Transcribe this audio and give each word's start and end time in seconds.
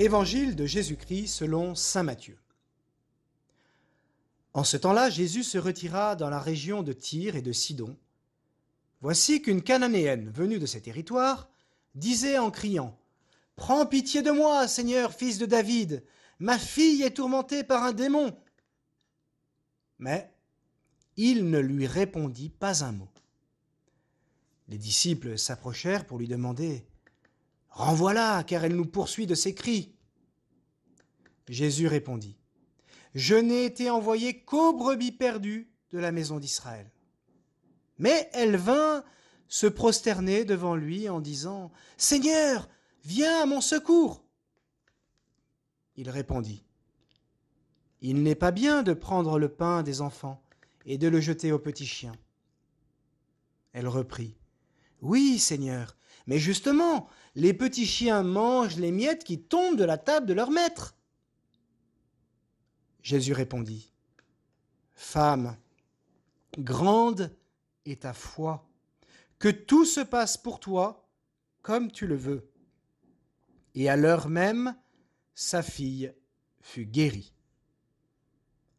Évangile 0.00 0.54
de 0.54 0.64
Jésus-Christ 0.64 1.26
selon 1.26 1.74
Saint 1.74 2.04
Matthieu. 2.04 2.38
En 4.54 4.62
ce 4.62 4.76
temps-là, 4.76 5.10
Jésus 5.10 5.42
se 5.42 5.58
retira 5.58 6.14
dans 6.14 6.30
la 6.30 6.38
région 6.38 6.84
de 6.84 6.92
Tyr 6.92 7.34
et 7.34 7.42
de 7.42 7.50
Sidon. 7.50 7.96
Voici 9.00 9.42
qu'une 9.42 9.60
Cananéenne 9.60 10.30
venue 10.30 10.60
de 10.60 10.66
ces 10.66 10.80
territoires 10.80 11.48
disait 11.96 12.38
en 12.38 12.52
criant 12.52 12.96
Prends 13.56 13.86
pitié 13.86 14.22
de 14.22 14.30
moi, 14.30 14.68
Seigneur, 14.68 15.12
fils 15.12 15.36
de 15.38 15.46
David, 15.46 16.04
ma 16.38 16.60
fille 16.60 17.02
est 17.02 17.16
tourmentée 17.16 17.64
par 17.64 17.82
un 17.82 17.92
démon. 17.92 18.36
Mais 19.98 20.32
il 21.16 21.50
ne 21.50 21.58
lui 21.58 21.88
répondit 21.88 22.50
pas 22.50 22.84
un 22.84 22.92
mot. 22.92 23.08
Les 24.68 24.78
disciples 24.78 25.36
s'approchèrent 25.36 26.06
pour 26.06 26.18
lui 26.18 26.28
demander 26.28 26.86
Renvoie-la, 27.78 28.42
car 28.42 28.64
elle 28.64 28.74
nous 28.74 28.86
poursuit 28.86 29.28
de 29.28 29.36
ses 29.36 29.54
cris. 29.54 29.94
Jésus 31.46 31.86
répondit, 31.86 32.36
Je 33.14 33.36
n'ai 33.36 33.66
été 33.66 33.88
envoyé 33.88 34.40
qu'aux 34.40 34.72
brebis 34.72 35.12
perdues 35.12 35.70
de 35.92 36.00
la 36.00 36.10
maison 36.10 36.40
d'Israël. 36.40 36.90
Mais 37.98 38.28
elle 38.32 38.56
vint 38.56 39.04
se 39.46 39.68
prosterner 39.68 40.44
devant 40.44 40.74
lui 40.74 41.08
en 41.08 41.20
disant, 41.20 41.70
Seigneur, 41.96 42.68
viens 43.04 43.44
à 43.44 43.46
mon 43.46 43.60
secours. 43.60 44.24
Il 45.94 46.10
répondit, 46.10 46.64
Il 48.00 48.24
n'est 48.24 48.34
pas 48.34 48.50
bien 48.50 48.82
de 48.82 48.92
prendre 48.92 49.38
le 49.38 49.50
pain 49.50 49.84
des 49.84 50.00
enfants 50.00 50.42
et 50.84 50.98
de 50.98 51.06
le 51.06 51.20
jeter 51.20 51.52
aux 51.52 51.60
petits 51.60 51.86
chiens. 51.86 52.16
Elle 53.72 53.86
reprit, 53.86 54.34
Oui, 55.00 55.38
Seigneur, 55.38 55.96
mais 56.26 56.38
justement, 56.38 57.08
les 57.34 57.54
petits 57.54 57.86
chiens 57.86 58.22
mangent 58.22 58.76
les 58.76 58.92
miettes 58.92 59.24
qui 59.24 59.40
tombent 59.40 59.76
de 59.76 59.84
la 59.84 59.98
table 59.98 60.26
de 60.26 60.34
leur 60.34 60.50
maître. 60.50 60.96
Jésus 63.02 63.32
répondit, 63.32 63.92
Femme, 64.94 65.56
grande 66.58 67.34
est 67.86 68.02
ta 68.02 68.12
foi, 68.12 68.68
que 69.38 69.48
tout 69.48 69.84
se 69.84 70.00
passe 70.00 70.36
pour 70.36 70.60
toi 70.60 71.08
comme 71.62 71.90
tu 71.90 72.06
le 72.06 72.16
veux. 72.16 72.50
Et 73.74 73.88
à 73.88 73.96
l'heure 73.96 74.28
même, 74.28 74.76
sa 75.34 75.62
fille 75.62 76.12
fut 76.60 76.86
guérie. 76.86 77.32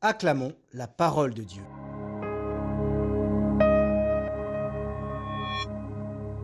Acclamons 0.00 0.56
la 0.72 0.88
parole 0.88 1.34
de 1.34 1.42
Dieu. 1.42 1.64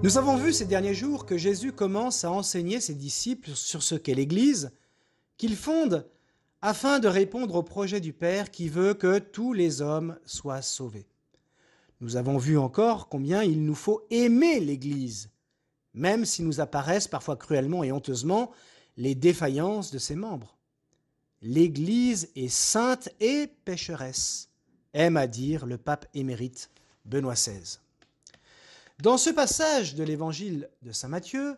Nous 0.03 0.19
avons 0.19 0.37
vu 0.37 0.53
ces 0.53 0.65
derniers 0.65 0.95
jours 0.95 1.27
que 1.27 1.39
Jésus 1.39 1.71
commence 1.71 2.25
à 2.25 2.33
enseigner 2.33 2.81
ses 2.81 2.95
disciples 2.95 3.55
sur 3.55 3.85
ce 3.85 3.95
qu'est 3.95 4.17
l'Église, 4.17 4.73
qu'il 5.37 5.55
fonde 5.55 6.11
afin 6.61 6.99
de 6.99 7.07
répondre 7.07 7.55
au 7.55 7.63
projet 7.63 8.01
du 8.01 8.13
Père 8.13 8.51
qui 8.51 8.69
veut 8.69 8.95
que 8.95 9.21
tous 9.21 9.53
les 9.53 9.81
hommes 9.81 10.19
soient 10.27 10.61
sauvés. 10.61 11.07
Nous 12.01 12.17
avons 12.17 12.37
vu 12.37 12.59
encore 12.59 13.09
combien 13.09 13.45
il 13.45 13.65
nous 13.65 13.77
faut 13.77 14.05
aimer 14.11 14.59
l'Église, 14.59 15.31
même 15.95 16.25
si 16.25 16.43
nous 16.43 16.61
apparaissent 16.61 17.07
parfois 17.07 17.37
cruellement 17.37 17.85
et 17.85 17.93
honteusement 17.93 18.51
les 18.97 19.15
défaillances 19.15 19.93
de 19.93 19.99
ses 19.99 20.17
membres. 20.17 20.59
L'Église 21.43 22.29
est 22.35 22.49
sainte 22.49 23.09
et 23.21 23.47
pécheresse, 23.65 24.49
aime 24.95 25.17
à 25.17 25.29
dire 25.29 25.65
le 25.65 25.79
pape 25.79 26.07
émérite 26.13 26.71
Benoît 27.05 27.35
XVI. 27.35 27.79
Dans 29.01 29.17
ce 29.17 29.31
passage 29.31 29.95
de 29.95 30.05
l'évangile 30.05 30.69
de 30.83 30.93
Saint 30.93 31.09
Matthieu, 31.09 31.57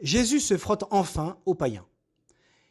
Jésus 0.00 0.40
se 0.40 0.56
frotte 0.56 0.84
enfin 0.90 1.38
aux 1.44 1.54
païens. 1.54 1.86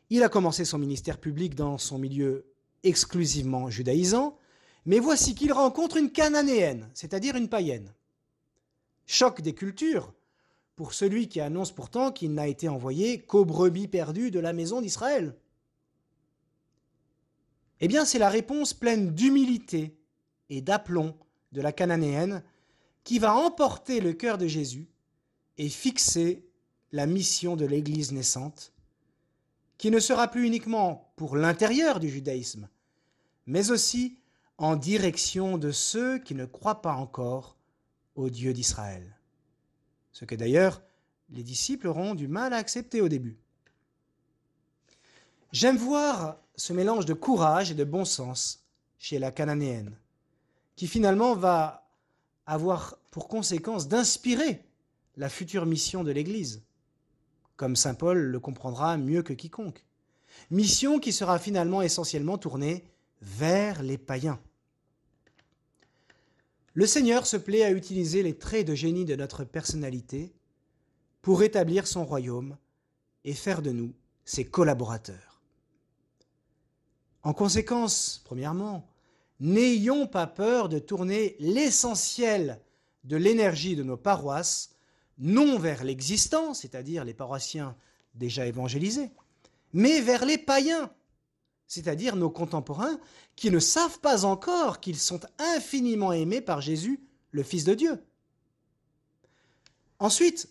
Il 0.09 0.23
a 0.23 0.29
commencé 0.29 0.65
son 0.65 0.79
ministère 0.79 1.19
public 1.19 1.53
dans 1.53 1.77
son 1.77 1.99
milieu 1.99 2.45
exclusivement 2.83 3.69
judaïsant, 3.69 4.37
mais 4.85 4.99
voici 4.99 5.35
qu'il 5.35 5.53
rencontre 5.53 5.97
une 5.97 6.11
cananéenne, 6.11 6.89
c'est-à-dire 6.93 7.35
une 7.35 7.49
païenne. 7.49 7.93
Choc 9.05 9.41
des 9.41 9.53
cultures 9.53 10.13
pour 10.75 10.93
celui 10.93 11.27
qui 11.27 11.41
annonce 11.41 11.71
pourtant 11.71 12.11
qu'il 12.11 12.33
n'a 12.33 12.47
été 12.47 12.69
envoyé 12.69 13.21
qu'aux 13.21 13.45
brebis 13.45 13.87
perdues 13.87 14.31
de 14.31 14.39
la 14.39 14.53
maison 14.53 14.81
d'Israël. 14.81 15.35
Eh 17.81 17.87
bien, 17.87 18.05
c'est 18.05 18.19
la 18.19 18.29
réponse 18.29 18.73
pleine 18.73 19.13
d'humilité 19.13 19.97
et 20.49 20.61
d'aplomb 20.61 21.15
de 21.51 21.61
la 21.61 21.71
cananéenne 21.71 22.43
qui 23.03 23.19
va 23.19 23.35
emporter 23.35 24.01
le 24.01 24.13
cœur 24.13 24.37
de 24.37 24.47
Jésus 24.47 24.87
et 25.57 25.69
fixer 25.69 26.45
la 26.91 27.05
mission 27.05 27.55
de 27.55 27.65
l'Église 27.65 28.11
naissante, 28.11 28.73
qui 29.77 29.91
ne 29.91 29.99
sera 29.99 30.27
plus 30.27 30.45
uniquement 30.45 31.11
pour 31.15 31.35
l'intérieur 31.35 31.99
du 31.99 32.09
judaïsme, 32.09 32.67
mais 33.45 33.71
aussi 33.71 34.17
en 34.57 34.75
direction 34.75 35.57
de 35.57 35.71
ceux 35.71 36.19
qui 36.19 36.35
ne 36.35 36.45
croient 36.45 36.81
pas 36.81 36.93
encore 36.93 37.55
au 38.15 38.29
Dieu 38.29 38.53
d'Israël. 38.53 39.15
Ce 40.11 40.25
que 40.25 40.35
d'ailleurs 40.35 40.81
les 41.29 41.43
disciples 41.43 41.87
auront 41.87 42.15
du 42.15 42.27
mal 42.27 42.53
à 42.53 42.57
accepter 42.57 43.01
au 43.01 43.07
début. 43.07 43.37
J'aime 45.51 45.77
voir 45.77 46.37
ce 46.55 46.73
mélange 46.73 47.05
de 47.05 47.13
courage 47.13 47.71
et 47.71 47.75
de 47.75 47.83
bon 47.83 48.05
sens 48.05 48.63
chez 48.97 49.19
la 49.19 49.31
cananéenne, 49.31 49.95
qui 50.75 50.87
finalement 50.87 51.35
va 51.35 51.88
avoir 52.49 52.97
pour 53.11 53.27
conséquence 53.27 53.87
d'inspirer 53.87 54.65
la 55.17 55.29
future 55.29 55.67
mission 55.67 56.03
de 56.03 56.11
l'Église, 56.11 56.63
comme 57.57 57.75
Saint 57.75 57.93
Paul 57.93 58.17
le 58.17 58.39
comprendra 58.39 58.97
mieux 58.97 59.21
que 59.21 59.33
quiconque. 59.33 59.85
Mission 60.49 60.99
qui 60.99 61.13
sera 61.13 61.37
finalement 61.37 61.83
essentiellement 61.83 62.39
tournée 62.39 62.83
vers 63.21 63.83
les 63.83 63.99
païens. 63.99 64.39
Le 66.73 66.87
Seigneur 66.87 67.27
se 67.27 67.37
plaît 67.37 67.63
à 67.63 67.71
utiliser 67.71 68.23
les 68.23 68.35
traits 68.35 68.65
de 68.65 68.73
génie 68.73 69.05
de 69.05 69.15
notre 69.15 69.43
personnalité 69.43 70.33
pour 71.21 71.43
établir 71.43 71.85
son 71.85 72.03
royaume 72.03 72.57
et 73.25 73.33
faire 73.33 73.61
de 73.61 73.71
nous 73.71 73.93
ses 74.25 74.45
collaborateurs. 74.45 75.41
En 77.21 77.33
conséquence, 77.33 78.23
premièrement, 78.25 78.87
n'ayons 79.39 80.07
pas 80.07 80.27
peur 80.27 80.69
de 80.69 80.79
tourner 80.79 81.35
l'essentiel 81.39 82.61
de 83.03 83.15
l'énergie 83.15 83.75
de 83.75 83.83
nos 83.83 83.97
paroisses, 83.97 84.75
non 85.17 85.57
vers 85.57 85.83
l'existant, 85.83 86.53
c'est-à-dire 86.53 87.05
les 87.05 87.13
paroissiens 87.13 87.75
déjà 88.15 88.45
évangélisés, 88.45 89.11
mais 89.73 90.01
vers 90.01 90.25
les 90.25 90.37
païens, 90.37 90.91
c'est-à-dire 91.67 92.15
nos 92.15 92.29
contemporains 92.29 92.99
qui 93.35 93.51
ne 93.51 93.59
savent 93.59 93.99
pas 93.99 94.25
encore 94.25 94.79
qu'ils 94.79 94.97
sont 94.97 95.21
infiniment 95.37 96.11
aimés 96.11 96.41
par 96.41 96.61
Jésus, 96.61 96.99
le 97.31 97.43
Fils 97.43 97.63
de 97.63 97.73
Dieu. 97.73 98.03
Ensuite, 99.99 100.49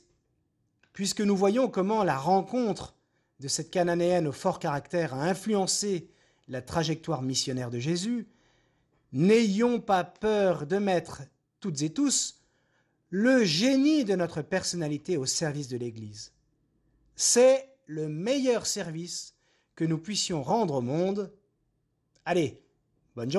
puisque 0.92 1.20
nous 1.20 1.36
voyons 1.36 1.68
comment 1.68 2.04
la 2.04 2.16
rencontre 2.16 2.94
de 3.40 3.48
cette 3.48 3.70
cananéenne 3.70 4.26
au 4.26 4.32
fort 4.32 4.58
caractère 4.58 5.14
a 5.14 5.22
influencé 5.22 6.10
la 6.48 6.62
trajectoire 6.62 7.22
missionnaire 7.22 7.70
de 7.70 7.78
Jésus, 7.78 8.26
N'ayons 9.12 9.80
pas 9.80 10.04
peur 10.04 10.66
de 10.66 10.76
mettre 10.76 11.22
toutes 11.60 11.82
et 11.82 11.90
tous 11.90 12.42
le 13.10 13.44
génie 13.44 14.04
de 14.04 14.14
notre 14.14 14.42
personnalité 14.42 15.16
au 15.16 15.24
service 15.24 15.68
de 15.68 15.78
l'Église. 15.78 16.32
C'est 17.16 17.68
le 17.86 18.08
meilleur 18.08 18.66
service 18.66 19.34
que 19.74 19.84
nous 19.84 19.98
puissions 19.98 20.42
rendre 20.42 20.74
au 20.74 20.80
monde. 20.82 21.32
Allez, 22.24 22.62
bonne 23.16 23.30
journée 23.30 23.36